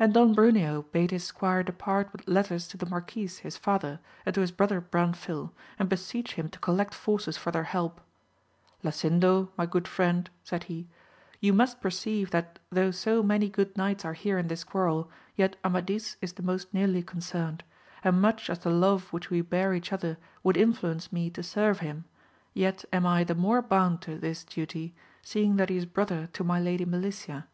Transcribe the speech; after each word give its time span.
And 0.00 0.12
Don 0.12 0.34
Bruneo 0.34 0.90
bade 0.90 1.12
his 1.12 1.22
squire 1.22 1.62
depart 1.62 2.10
with 2.10 2.26
letters 2.26 2.66
to 2.66 2.76
the 2.76 2.86
marquis 2.90 3.28
his 3.28 3.56
father, 3.56 4.00
and 4.26 4.34
to 4.34 4.40
his 4.40 4.50
brother 4.50 4.80
Branfil, 4.80 5.52
and 5.78 5.88
beseech 5.88 6.32
him 6.34 6.48
to 6.48 6.58
collect 6.58 6.92
forces 6.92 7.36
for 7.36 7.52
their 7.52 7.62
help. 7.62 8.00
La 8.82 8.90
U 8.90 8.90
AMADIS 8.90 9.04
OF 9.04 9.10
GAUL.. 9.10 9.10
t 9.10 9.14
fiindo, 9.14 9.48
my 9.56 9.66
good 9.66 9.86
friend, 9.86 10.30
said 10.42 10.64
he, 10.64 10.88
you 11.38 11.52
must 11.52 11.80
perceive 11.80 12.32
that 12.32 12.58
though 12.72 12.90
so 12.90 13.22
many 13.22 13.48
good 13.48 13.76
knights 13.76 14.04
are 14.04 14.14
here 14.14 14.38
in 14.38 14.48
this 14.48 14.64
quarrel, 14.64 15.08
yet 15.36 15.54
Amadis 15.64 16.16
is 16.20 16.32
the 16.32 16.42
most 16.42 16.74
nearly 16.74 17.04
concerned; 17.04 17.62
and 18.02 18.20
much 18.20 18.50
as 18.50 18.58
the 18.58 18.70
love 18.70 19.12
which 19.12 19.30
we 19.30 19.40
bear 19.40 19.72
each 19.72 19.92
other 19.92 20.18
would 20.42 20.56
influence 20.56 21.12
me 21.12 21.30
to 21.30 21.44
serve 21.44 21.78
him, 21.78 22.06
yet 22.54 22.84
am 22.92 23.06
I 23.06 23.22
the 23.22 23.36
more 23.36 23.62
bound 23.62 24.00
to 24.02 24.18
this 24.18 24.42
duty, 24.42 24.96
seeing 25.22 25.54
that 25.58 25.70
he 25.70 25.76
is 25.76 25.86
brother 25.86 26.26
to 26.32 26.42
my 26.42 26.58
lady 26.58 26.84
Melicia. 26.84 27.46